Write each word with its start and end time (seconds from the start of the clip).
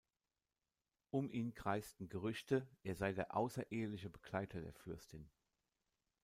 Um 1.11 1.29
ihn 1.29 1.53
kreisten 1.53 2.09
Gerüchte, 2.09 2.67
er 2.81 2.95
sei 2.95 3.13
der 3.13 3.35
außereheliche 3.37 4.09
Begleiter 4.09 4.59
der 4.59 4.73
Fürstin. 4.73 5.29